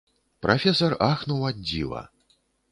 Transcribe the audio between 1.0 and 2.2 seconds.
ахнуў ад дзіва.